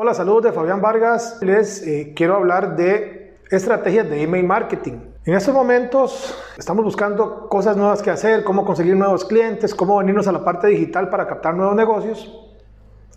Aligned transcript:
Hola, 0.00 0.14
saludos 0.14 0.44
de 0.44 0.52
Fabián 0.52 0.80
Vargas. 0.80 1.38
Les 1.40 1.84
eh, 1.84 2.12
quiero 2.14 2.36
hablar 2.36 2.76
de 2.76 3.34
estrategias 3.50 4.08
de 4.08 4.22
email 4.22 4.46
marketing. 4.46 4.92
En 5.24 5.34
estos 5.34 5.52
momentos 5.52 6.38
estamos 6.56 6.84
buscando 6.84 7.48
cosas 7.48 7.76
nuevas 7.76 8.00
que 8.00 8.10
hacer, 8.10 8.44
cómo 8.44 8.64
conseguir 8.64 8.94
nuevos 8.94 9.24
clientes, 9.24 9.74
cómo 9.74 9.98
venirnos 9.98 10.28
a 10.28 10.32
la 10.32 10.44
parte 10.44 10.68
digital 10.68 11.10
para 11.10 11.26
captar 11.26 11.56
nuevos 11.56 11.74
negocios. 11.74 12.32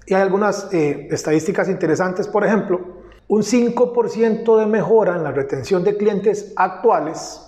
Y 0.07 0.15
hay 0.15 0.23
algunas 0.23 0.73
eh, 0.73 1.07
estadísticas 1.11 1.69
interesantes, 1.69 2.27
por 2.27 2.43
ejemplo, 2.43 2.81
un 3.27 3.43
5% 3.43 4.57
de 4.57 4.65
mejora 4.65 5.17
en 5.17 5.23
la 5.23 5.31
retención 5.31 5.83
de 5.83 5.97
clientes 5.97 6.51
actuales 6.55 7.47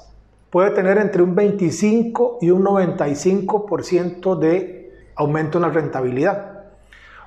puede 0.52 0.70
tener 0.70 1.00
entre 1.00 1.24
un 1.24 1.34
25 1.34 2.38
y 2.40 2.52
un 2.52 2.64
95% 2.64 4.38
de 4.38 4.94
aumento 5.16 5.58
en 5.58 5.62
la 5.64 5.70
rentabilidad. 5.70 6.66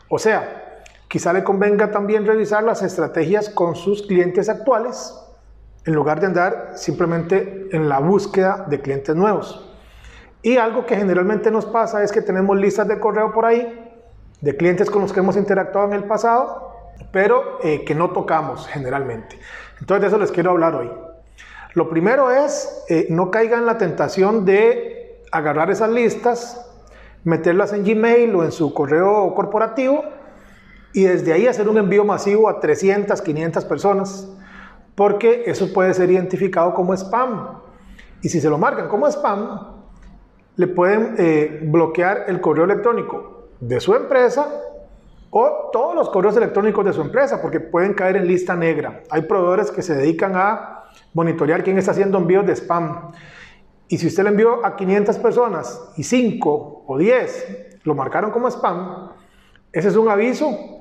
O 0.08 0.20
sea, 0.20 0.65
Quizá 1.08 1.32
le 1.32 1.44
convenga 1.44 1.90
también 1.90 2.26
revisar 2.26 2.64
las 2.64 2.82
estrategias 2.82 3.48
con 3.48 3.76
sus 3.76 4.02
clientes 4.02 4.48
actuales 4.48 5.14
en 5.84 5.94
lugar 5.94 6.20
de 6.20 6.26
andar 6.26 6.72
simplemente 6.74 7.68
en 7.70 7.88
la 7.88 8.00
búsqueda 8.00 8.66
de 8.68 8.80
clientes 8.80 9.14
nuevos. 9.14 9.72
Y 10.42 10.56
algo 10.56 10.84
que 10.84 10.96
generalmente 10.96 11.50
nos 11.50 11.64
pasa 11.64 12.02
es 12.02 12.10
que 12.10 12.22
tenemos 12.22 12.56
listas 12.56 12.88
de 12.88 12.98
correo 12.98 13.32
por 13.32 13.44
ahí 13.46 13.82
de 14.40 14.56
clientes 14.56 14.90
con 14.90 15.02
los 15.02 15.12
que 15.12 15.20
hemos 15.20 15.36
interactuado 15.36 15.88
en 15.88 15.94
el 15.94 16.04
pasado, 16.04 16.72
pero 17.12 17.58
eh, 17.62 17.84
que 17.84 17.94
no 17.94 18.10
tocamos 18.10 18.66
generalmente. 18.66 19.38
Entonces 19.80 20.02
de 20.02 20.06
eso 20.08 20.18
les 20.18 20.30
quiero 20.30 20.50
hablar 20.50 20.74
hoy. 20.74 20.90
Lo 21.74 21.88
primero 21.88 22.30
es 22.30 22.84
eh, 22.88 23.06
no 23.10 23.30
caigan 23.30 23.60
en 23.60 23.66
la 23.66 23.78
tentación 23.78 24.44
de 24.44 25.22
agarrar 25.30 25.70
esas 25.70 25.90
listas, 25.90 26.68
meterlas 27.24 27.72
en 27.72 27.84
Gmail 27.84 28.34
o 28.34 28.44
en 28.44 28.52
su 28.52 28.74
correo 28.74 29.34
corporativo 29.34 30.04
y 30.96 31.02
desde 31.02 31.30
ahí 31.34 31.46
hacer 31.46 31.68
un 31.68 31.76
envío 31.76 32.06
masivo 32.06 32.48
a 32.48 32.58
300, 32.58 33.20
500 33.20 33.66
personas, 33.66 34.26
porque 34.94 35.42
eso 35.44 35.70
puede 35.70 35.92
ser 35.92 36.10
identificado 36.10 36.72
como 36.72 36.94
spam. 36.94 37.60
Y 38.22 38.30
si 38.30 38.40
se 38.40 38.48
lo 38.48 38.56
marcan 38.56 38.88
como 38.88 39.06
spam, 39.06 39.76
le 40.56 40.66
pueden 40.68 41.16
eh, 41.18 41.60
bloquear 41.64 42.24
el 42.28 42.40
correo 42.40 42.64
electrónico 42.64 43.50
de 43.60 43.78
su 43.78 43.94
empresa 43.94 44.48
o 45.28 45.68
todos 45.70 45.94
los 45.94 46.08
correos 46.08 46.34
electrónicos 46.38 46.82
de 46.86 46.94
su 46.94 47.02
empresa, 47.02 47.42
porque 47.42 47.60
pueden 47.60 47.92
caer 47.92 48.16
en 48.16 48.26
lista 48.26 48.56
negra. 48.56 49.02
Hay 49.10 49.20
proveedores 49.20 49.70
que 49.70 49.82
se 49.82 49.94
dedican 49.94 50.32
a 50.34 50.84
monitorear 51.12 51.62
quién 51.62 51.76
está 51.76 51.90
haciendo 51.90 52.16
envíos 52.16 52.46
de 52.46 52.56
spam. 52.56 53.12
Y 53.88 53.98
si 53.98 54.06
usted 54.06 54.22
le 54.22 54.30
envió 54.30 54.64
a 54.64 54.76
500 54.76 55.18
personas 55.18 55.92
y 55.98 56.04
5 56.04 56.84
o 56.86 56.96
10 56.96 57.80
lo 57.82 57.94
marcaron 57.94 58.30
como 58.30 58.48
spam, 58.48 59.10
ese 59.74 59.88
es 59.88 59.96
un 59.96 60.08
aviso 60.08 60.75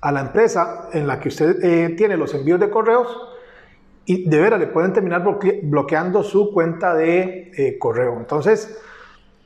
a 0.00 0.12
la 0.12 0.20
empresa 0.20 0.88
en 0.92 1.06
la 1.06 1.20
que 1.20 1.28
usted 1.28 1.62
eh, 1.62 1.90
tiene 1.90 2.16
los 2.16 2.34
envíos 2.34 2.58
de 2.58 2.70
correos 2.70 3.06
y 4.06 4.28
de 4.28 4.40
veras 4.40 4.58
le 4.58 4.66
pueden 4.66 4.92
terminar 4.92 5.22
bloqueando 5.62 6.22
su 6.22 6.52
cuenta 6.52 6.94
de 6.94 7.52
eh, 7.56 7.78
correo. 7.78 8.16
Entonces, 8.16 8.78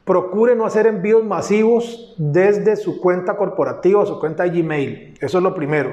procure 0.05 0.55
no 0.55 0.65
hacer 0.65 0.87
envíos 0.87 1.25
masivos 1.25 2.15
desde 2.19 2.77
su 2.77 3.01
cuenta 3.01 3.37
corporativa 3.37 4.01
o 4.01 4.07
su 4.07 4.21
cuenta 4.21 4.45
de 4.45 4.51
Gmail. 4.51 5.15
Eso 5.21 5.39
es 5.39 5.45
lo 5.45 5.55
primero. 5.55 5.91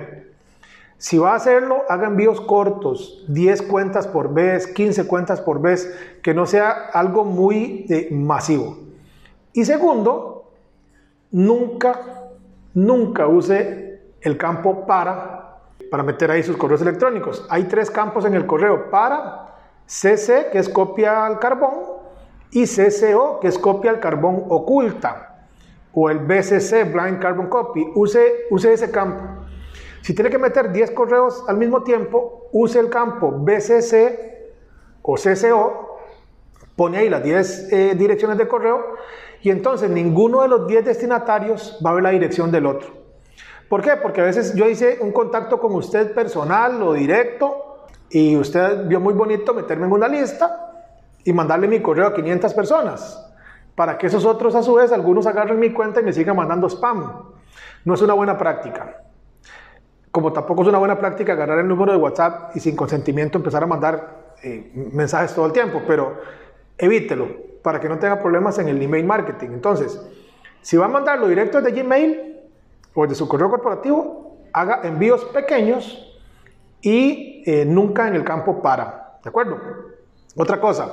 Si 0.98 1.18
va 1.18 1.32
a 1.32 1.36
hacerlo, 1.36 1.82
haga 1.90 2.08
envíos 2.08 2.40
cortos, 2.42 3.26
10 3.28 3.64
cuentas 3.64 4.08
por 4.08 4.32
vez, 4.34 4.68
15 4.68 5.08
cuentas 5.08 5.42
por 5.42 5.60
vez, 5.60 5.92
que 6.22 6.36
no 6.36 6.46
sea 6.46 6.70
algo 6.94 7.26
muy 7.26 7.88
eh, 7.90 8.10
masivo. 8.12 8.78
Y 9.52 9.66
segundo, 9.66 10.52
nunca, 11.32 12.30
nunca 12.76 13.28
use 13.28 13.91
el 14.22 14.38
campo 14.38 14.86
para, 14.86 15.58
para 15.90 16.04
meter 16.04 16.32
ahí 16.32 16.44
sus 16.44 16.58
correos 16.58 16.82
electrónicos. 16.82 17.46
Hay 17.50 17.66
tres 17.66 17.90
campos 17.92 18.26
en 18.26 18.34
el 18.34 18.46
correo, 18.46 18.90
para, 18.90 19.56
CC, 19.86 20.50
que 20.52 20.60
es 20.60 20.70
copia 20.70 21.26
al 21.26 21.40
carbón, 21.40 22.02
y 22.52 22.66
CCO, 22.66 23.40
que 23.40 23.48
es 23.48 23.58
copia 23.58 23.92
al 23.92 24.00
carbón 24.00 24.46
oculta, 24.50 25.48
o 25.94 26.10
el 26.10 26.20
BCC, 26.20 26.92
Blind 26.92 27.20
Carbon 27.20 27.48
Copy. 27.48 27.86
Use, 27.96 28.46
use 28.50 28.74
ese 28.74 28.92
campo. 28.92 29.46
Si 30.02 30.14
tiene 30.14 30.30
que 30.30 30.38
meter 30.38 30.72
10 30.72 30.92
correos 30.92 31.44
al 31.48 31.58
mismo 31.58 31.84
tiempo, 31.84 32.48
use 32.52 32.80
el 32.80 32.90
campo 32.90 33.32
BCC 33.32 34.32
o 35.02 35.16
CCO, 35.16 36.00
pone 36.76 36.98
ahí 36.98 37.10
las 37.10 37.24
10 37.24 37.74
eh, 37.74 37.96
direcciones 37.96 38.38
de 38.38 38.48
correo 38.48 38.96
y 39.42 39.50
entonces 39.50 39.90
ninguno 39.90 40.42
de 40.42 40.48
los 40.48 40.68
10 40.68 40.86
destinatarios 40.86 41.80
va 41.86 41.92
a 41.92 41.94
ver 41.94 42.04
la 42.04 42.10
dirección 42.12 42.52
del 42.52 42.66
otro. 42.66 43.01
¿Por 43.72 43.82
qué? 43.82 43.92
Porque 43.96 44.20
a 44.20 44.26
veces 44.26 44.54
yo 44.54 44.68
hice 44.68 44.98
un 45.00 45.14
contacto 45.14 45.58
con 45.58 45.74
usted 45.76 46.14
personal 46.14 46.84
o 46.84 46.92
directo 46.92 47.86
y 48.10 48.36
usted 48.36 48.86
vio 48.86 49.00
muy 49.00 49.14
bonito 49.14 49.54
meterme 49.54 49.86
en 49.86 49.94
una 49.94 50.10
lista 50.10 50.74
y 51.24 51.32
mandarle 51.32 51.70
mi 51.70 51.82
correo 51.82 52.08
a 52.08 52.14
500 52.14 52.54
personas 52.54 53.32
para 53.74 53.98
que 53.98 54.08
esos 54.08 54.26
otros 54.26 54.56
a 54.56 54.62
su 54.62 54.74
vez, 54.74 54.92
algunos 54.92 55.26
agarren 55.26 55.58
mi 55.58 55.72
cuenta 55.72 56.02
y 56.02 56.04
me 56.04 56.12
sigan 56.12 56.36
mandando 56.36 56.68
spam. 56.68 57.32
No 57.86 57.94
es 57.94 58.02
una 58.02 58.14
buena 58.14 58.38
práctica. 58.38 59.04
Como 60.12 60.34
tampoco 60.34 60.64
es 60.64 60.68
una 60.68 60.78
buena 60.78 61.00
práctica 61.00 61.32
agarrar 61.32 61.60
el 61.60 61.68
número 61.70 61.94
de 61.94 61.98
WhatsApp 61.98 62.54
y 62.54 62.60
sin 62.60 62.76
consentimiento 62.76 63.38
empezar 63.38 63.64
a 63.64 63.68
mandar 63.68 64.34
eh, 64.44 64.70
mensajes 64.92 65.34
todo 65.34 65.46
el 65.46 65.54
tiempo, 65.54 65.82
pero 65.88 66.18
evítelo 66.78 67.30
para 67.64 67.80
que 67.80 67.88
no 67.88 67.98
tenga 67.98 68.20
problemas 68.20 68.60
en 68.60 68.68
el 68.68 68.82
email 68.82 69.06
marketing. 69.06 69.52
Entonces, 69.54 69.98
si 70.62 70.76
va 70.76 70.88
a 70.88 70.90
mandarlo 70.90 71.30
directo 71.30 71.62
de 71.62 71.72
Gmail, 71.72 72.31
o 72.94 73.08
de 73.08 73.16
su 73.16 73.28
correo 73.28 73.50
corporativo, 73.50 74.38
haga 74.54 74.82
envíos 74.84 75.24
pequeños 75.26 76.08
y 76.82 77.44
eh, 77.46 77.66
nunca 77.66 78.08
en 78.08 78.16
el 78.16 78.24
campo 78.24 78.62
para. 78.62 79.20
¿De 79.24 79.30
acuerdo? 79.30 79.58
Otra 80.36 80.60
cosa, 80.60 80.90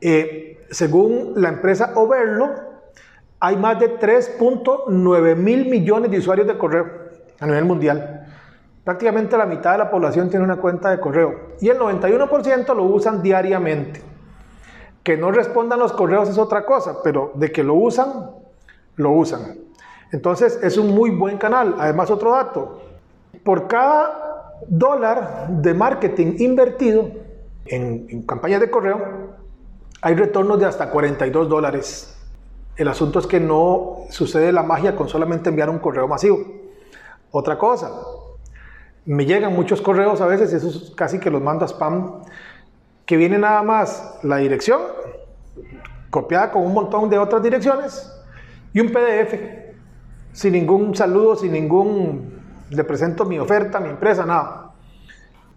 eh, 0.00 0.66
según 0.70 1.32
la 1.36 1.48
empresa 1.48 1.92
Overlo, 1.96 2.68
hay 3.40 3.56
más 3.56 3.78
de 3.78 3.98
3.9 3.98 5.36
mil 5.36 5.66
millones 5.66 6.10
de 6.10 6.18
usuarios 6.18 6.46
de 6.46 6.58
correo 6.58 6.86
a 7.40 7.46
nivel 7.46 7.64
mundial. 7.64 8.26
Prácticamente 8.84 9.36
la 9.36 9.46
mitad 9.46 9.72
de 9.72 9.78
la 9.78 9.90
población 9.90 10.30
tiene 10.30 10.44
una 10.44 10.56
cuenta 10.56 10.90
de 10.90 10.98
correo 10.98 11.54
y 11.60 11.68
el 11.68 11.78
91% 11.78 12.74
lo 12.74 12.84
usan 12.84 13.22
diariamente. 13.22 14.02
Que 15.02 15.16
no 15.16 15.30
respondan 15.30 15.78
los 15.78 15.92
correos 15.92 16.28
es 16.28 16.38
otra 16.38 16.64
cosa, 16.64 17.02
pero 17.02 17.32
de 17.34 17.52
que 17.52 17.62
lo 17.62 17.74
usan, 17.74 18.30
lo 18.96 19.12
usan. 19.12 19.67
Entonces 20.12 20.58
es 20.62 20.76
un 20.78 20.94
muy 20.94 21.10
buen 21.10 21.38
canal. 21.38 21.74
Además, 21.78 22.10
otro 22.10 22.32
dato, 22.32 22.80
por 23.44 23.68
cada 23.68 24.28
dólar 24.66 25.48
de 25.48 25.74
marketing 25.74 26.34
invertido 26.38 27.10
en, 27.66 28.22
campañas 28.22 28.60
de 28.60 28.70
correo, 28.70 29.36
hay 30.00 30.14
retornos 30.14 30.58
de 30.58 30.66
hasta 30.66 30.90
42 30.90 31.48
dólares. 31.48 32.14
El 32.76 32.88
asunto 32.88 33.18
es 33.18 33.26
que 33.26 33.40
no 33.40 34.04
sucede 34.10 34.52
la 34.52 34.62
magia 34.62 34.94
con 34.96 35.08
solamente 35.08 35.50
enviar 35.50 35.68
un 35.68 35.78
correo 35.78 36.06
masivo. 36.06 36.38
Otra 37.30 37.58
cosa, 37.58 37.90
me 39.04 39.26
llegan 39.26 39.54
muchos 39.54 39.82
correos 39.82 40.20
a 40.20 40.26
veces, 40.26 40.52
esos 40.52 40.92
casi 40.94 41.18
que 41.18 41.30
los 41.30 41.42
mando 41.42 41.64
a 41.64 41.68
spam, 41.68 42.22
que 43.04 43.16
viene 43.16 43.38
nada 43.38 43.62
más 43.62 44.18
la 44.22 44.36
dirección, 44.36 44.80
copiada 46.10 46.50
con 46.52 46.62
un 46.62 46.72
montón 46.72 47.10
de 47.10 47.18
otras 47.18 47.42
direcciones, 47.42 48.10
y 48.72 48.80
un 48.80 48.92
PDF 48.92 49.67
sin 50.32 50.52
ningún 50.52 50.94
saludo, 50.94 51.36
sin 51.36 51.52
ningún, 51.52 52.40
le 52.70 52.84
presento 52.84 53.24
mi 53.24 53.38
oferta, 53.38 53.80
mi 53.80 53.88
empresa, 53.88 54.24
nada. 54.24 54.72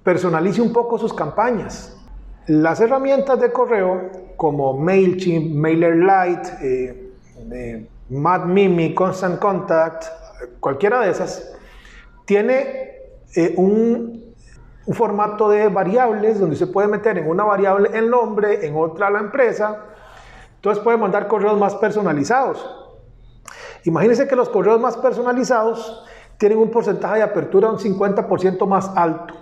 Personalice 0.04 0.62
un 0.62 0.74
poco 0.74 0.98
sus 0.98 1.14
campañas. 1.14 1.98
Las 2.48 2.82
herramientas 2.82 3.40
de 3.40 3.52
correo 3.52 4.10
como 4.36 4.78
MailChimp, 4.78 5.56
MailerLite, 5.56 6.50
eh, 6.62 7.12
eh, 7.52 7.90
MadMimi, 8.10 8.96
Constant 8.96 9.40
Contact, 9.40 10.06
cualquiera 10.60 11.02
de 11.02 11.12
esas, 11.12 11.56
tiene 12.26 12.92
eh, 13.36 13.54
un, 13.58 14.34
un, 14.86 14.96
formato 14.96 15.50
de 15.50 15.68
variables 15.68 16.40
donde 16.40 16.56
se 16.56 16.68
puede 16.68 16.88
meter 16.88 17.18
en 17.20 17.30
una 17.30 17.44
variable 17.44 17.90
el 17.94 18.10
nombre, 18.10 18.66
en 18.66 18.76
otra 18.76 19.10
la 19.10 19.20
empresa. 19.20 19.86
Entonces 20.56 20.84
puede 20.84 20.98
mandar 20.98 21.28
correos 21.28 21.60
más 21.60 21.76
personalizados. 21.76 22.81
Imagínense 23.84 24.28
que 24.28 24.36
los 24.36 24.50
correos 24.50 24.80
más 24.80 24.98
personalizados 24.98 26.06
tienen 26.38 26.58
un 26.58 26.70
porcentaje 26.70 27.18
de 27.18 27.24
apertura 27.24 27.70
un 27.70 27.78
50% 27.78 28.66
más 28.68 28.92
alto. 28.96 29.34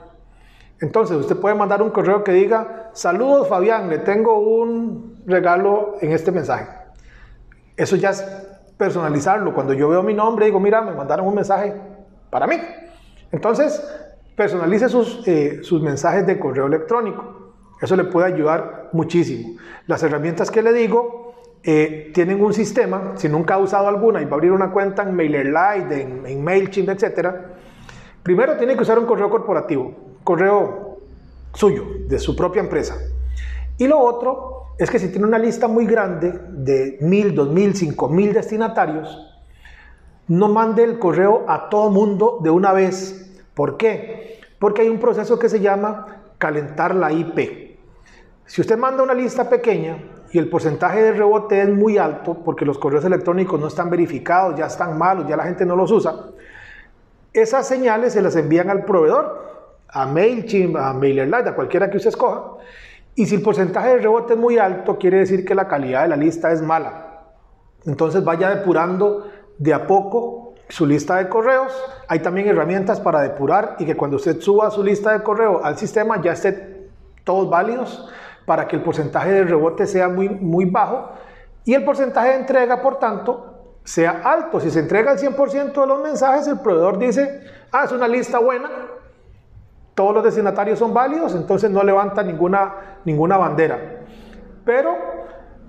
Entonces, 0.82 1.18
usted 1.18 1.38
puede 1.38 1.56
mandar 1.56 1.82
un 1.82 1.90
correo 1.90 2.24
que 2.24 2.32
diga, 2.32 2.92
saludos 2.94 3.48
Fabián, 3.48 3.90
le 3.90 4.00
tengo 4.00 4.40
un 4.40 5.22
regalo 5.26 5.96
en 6.02 6.12
este 6.12 6.32
mensaje. 6.32 6.68
Eso 7.76 7.96
ya 7.96 8.12
es 8.12 8.22
personalizarlo. 8.78 9.54
Cuando 9.54 9.74
yo 9.74 9.90
veo 9.90 10.04
mi 10.04 10.14
nombre, 10.14 10.46
digo, 10.46 10.60
mira, 10.60 10.82
me 10.82 10.94
mandaron 10.94 11.28
un 11.28 11.36
mensaje 11.36 11.74
para 12.30 12.48
mí. 12.48 12.56
Entonces, 13.32 13.82
personalice 14.36 14.88
sus, 14.88 15.28
eh, 15.28 15.60
sus 15.64 15.82
mensajes 15.82 16.26
de 16.26 16.40
correo 16.40 16.68
electrónico. 16.68 17.54
Eso 17.82 17.96
le 17.96 18.06
puede 18.06 18.28
ayudar 18.34 18.90
muchísimo. 18.94 19.58
Las 19.88 20.04
herramientas 20.04 20.50
que 20.52 20.62
le 20.62 20.74
digo 20.74 21.29
eh, 21.64 22.12
tienen 22.14 22.42
un 22.42 22.54
sistema, 22.54 23.14
si 23.16 23.28
nunca 23.28 23.56
ha 23.56 23.58
usado 23.58 23.88
alguna 23.88 24.22
y 24.22 24.26
va 24.26 24.32
a 24.32 24.36
abrir 24.36 24.52
una 24.52 24.72
cuenta 24.72 25.04
en 25.04 25.16
MailerLite, 25.16 26.02
en, 26.02 26.26
en 26.26 26.44
MailChimp, 26.44 26.90
etc., 26.90 27.30
primero 28.24 28.58
tiene 28.58 28.76
que 28.76 28.82
usar 28.82 28.98
un 29.00 29.06
correo 29.06 29.30
corporativo, 29.30 29.94
correo 30.24 31.00
suyo, 31.54 31.86
de 32.08 32.20
su 32.20 32.36
propia 32.36 32.62
empresa. 32.62 32.98
Y 33.78 33.88
lo 33.88 34.00
otro 34.00 34.74
es 34.78 34.90
que 34.90 35.00
si 35.00 35.10
tiene 35.10 35.28
una 35.28 35.38
lista 35.38 35.68
muy 35.68 35.86
grande 35.86 36.34
de 36.50 36.98
mil, 37.02 37.36
dos 37.36 37.50
mil, 37.50 37.76
cinco 37.76 38.08
mil 38.08 38.34
destinatarios, 38.34 39.26
no 40.28 40.48
mande 40.48 40.84
el 40.84 41.00
correo 41.00 41.44
a 41.48 41.70
todo 41.70 41.90
mundo 41.90 42.40
de 42.42 42.50
una 42.50 42.72
vez. 42.72 43.36
¿Por 43.54 43.78
qué? 43.78 44.40
Porque 44.60 44.84
hay 44.84 44.90
un 44.90 45.00
proceso 45.00 45.40
que 45.40 45.50
se 45.50 45.60
llama 45.60 46.22
calentar 46.38 46.96
la 46.96 47.12
IP. 47.12 47.78
Si 48.46 48.62
usted 48.62 48.78
manda 48.78 49.04
una 49.04 49.14
lista 49.14 49.50
pequeña, 49.50 49.98
y 50.32 50.38
el 50.38 50.50
porcentaje 50.50 51.02
de 51.02 51.12
rebote 51.14 51.62
es 51.62 51.70
muy 51.70 51.98
alto 51.98 52.36
porque 52.44 52.66
los 52.66 52.78
correos 52.78 53.06
electrónicos 53.06 53.60
no 53.60 53.68
están 53.68 53.90
verificados, 53.90 54.58
ya 54.58 54.68
están 54.68 54.98
malos, 54.98 55.28
ya 55.28 55.36
la 55.36 55.44
gente 55.44 55.66
no 55.66 55.76
los 55.76 55.92
usa, 55.92 56.16
esas 57.34 57.68
señales 57.68 58.14
se 58.14 58.22
las 58.22 58.36
envían 58.36 58.70
al 58.70 58.86
proveedor, 58.86 59.50
a 59.88 60.06
MailChimp, 60.06 60.76
a 60.78 60.94
MailerLite, 60.94 61.50
a 61.50 61.56
cualquiera 61.56 61.90
que 61.90 61.98
usted 61.98 62.10
escoja, 62.10 62.58
y 63.16 63.26
si 63.26 63.36
el 63.36 63.42
porcentaje 63.42 63.90
de 63.90 63.98
rebote 63.98 64.34
es 64.34 64.40
muy 64.40 64.58
alto, 64.58 64.98
quiere 64.98 65.18
decir 65.18 65.44
que 65.46 65.54
la 65.54 65.68
calidad 65.68 66.04
de 66.04 66.10
la 66.10 66.16
lista 66.16 66.52
es 66.52 66.62
mala. 66.62 67.10
Entonces 67.86 68.24
vaya 68.24 68.50
depurando 68.50 69.30
de 69.58 69.74
a 69.74 69.88
poco 69.88 70.54
su 70.70 70.86
lista 70.86 71.18
de 71.18 71.28
correos. 71.28 71.74
Hay 72.08 72.20
también 72.20 72.48
herramientas 72.48 73.00
para 73.00 73.22
depurar 73.22 73.76
y 73.80 73.86
que 73.86 73.98
cuando 73.98 74.18
usted 74.18 74.40
suba 74.40 74.72
su 74.72 74.84
lista 74.84 75.12
de 75.12 75.24
correo 75.24 75.64
al 75.64 75.78
sistema 75.78 76.22
ya 76.22 76.32
esté 76.32 76.90
todos 77.24 77.50
válidos 77.50 78.10
para 78.50 78.68
que 78.68 78.76
el 78.76 78.82
porcentaje 78.82 79.32
de 79.32 79.44
rebote 79.44 79.86
sea 79.86 80.10
muy, 80.10 80.28
muy 80.28 80.66
bajo 80.66 81.12
y 81.66 81.76
el 81.76 81.86
porcentaje 81.86 82.30
de 82.30 82.36
entrega, 82.38 82.82
por 82.82 82.98
tanto, 82.98 83.76
sea 83.84 84.22
alto. 84.26 84.60
Si 84.60 84.72
se 84.72 84.80
entrega 84.80 85.12
el 85.12 85.20
100% 85.20 85.80
de 85.80 85.86
los 85.86 86.02
mensajes, 86.02 86.48
el 86.48 86.60
proveedor 86.60 86.98
dice, 86.98 87.44
ah, 87.72 87.84
es 87.86 87.92
una 87.92 88.08
lista 88.08 88.40
buena, 88.40 88.68
todos 89.94 90.16
los 90.16 90.24
destinatarios 90.24 90.80
son 90.80 90.96
válidos, 90.96 91.36
entonces 91.36 91.70
no 91.70 91.84
levanta 91.84 92.24
ninguna, 92.24 92.98
ninguna 93.06 93.38
bandera. 93.38 94.00
Pero 94.66 94.96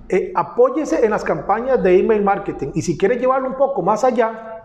eh, 0.08 0.32
apóyese 0.34 1.04
en 1.04 1.10
las 1.10 1.22
campañas 1.22 1.82
de 1.82 1.98
email 1.98 2.24
marketing 2.24 2.68
y 2.72 2.80
si 2.80 2.96
quiere 2.96 3.18
llevarlo 3.18 3.46
un 3.46 3.56
poco 3.56 3.82
más 3.82 4.04
allá, 4.04 4.62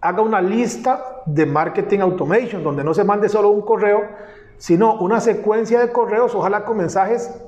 haga 0.00 0.22
una 0.22 0.40
lista 0.40 1.02
de 1.26 1.44
marketing 1.46 1.98
automation, 1.98 2.62
donde 2.62 2.84
no 2.84 2.94
se 2.94 3.02
mande 3.02 3.28
solo 3.28 3.48
un 3.48 3.62
correo, 3.62 4.04
sino 4.56 5.00
una 5.00 5.20
secuencia 5.20 5.80
de 5.80 5.90
correos, 5.90 6.32
ojalá 6.32 6.64
con 6.64 6.76
mensajes 6.76 7.42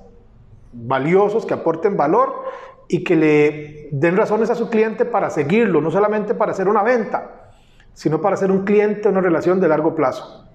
valiosos, 0.72 1.46
que 1.46 1.54
aporten 1.54 1.96
valor 1.96 2.44
y 2.88 3.04
que 3.04 3.16
le 3.16 3.88
den 3.92 4.16
razones 4.16 4.50
a 4.50 4.54
su 4.54 4.70
cliente 4.70 5.04
para 5.04 5.30
seguirlo, 5.30 5.80
no 5.80 5.90
solamente 5.90 6.34
para 6.34 6.52
hacer 6.52 6.68
una 6.68 6.82
venta, 6.82 7.52
sino 7.92 8.20
para 8.20 8.36
ser 8.36 8.50
un 8.50 8.64
cliente, 8.64 9.08
una 9.08 9.20
relación 9.20 9.60
de 9.60 9.68
largo 9.68 9.94
plazo. 9.94 10.46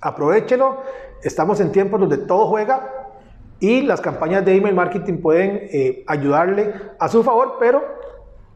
Aprovechelo, 0.00 0.82
estamos 1.22 1.60
en 1.60 1.72
tiempos 1.72 2.00
donde 2.00 2.18
todo 2.18 2.46
juega 2.46 2.90
y 3.60 3.82
las 3.82 4.00
campañas 4.00 4.44
de 4.44 4.56
email 4.56 4.74
marketing 4.74 5.18
pueden 5.18 5.68
eh, 5.72 6.04
ayudarle 6.08 6.74
a 6.98 7.08
su 7.08 7.22
favor, 7.22 7.56
pero 7.60 7.82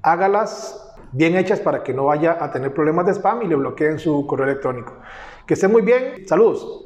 hágalas 0.02 0.82
bien 1.12 1.36
hechas 1.36 1.60
para 1.60 1.82
que 1.82 1.94
no 1.94 2.06
vaya 2.06 2.36
a 2.40 2.50
tener 2.50 2.74
problemas 2.74 3.06
de 3.06 3.12
spam 3.14 3.42
y 3.42 3.46
le 3.46 3.54
bloqueen 3.54 3.98
su 3.98 4.26
correo 4.26 4.46
electrónico. 4.46 4.94
Que 5.46 5.54
esté 5.54 5.68
muy 5.68 5.82
bien, 5.82 6.26
saludos. 6.26 6.85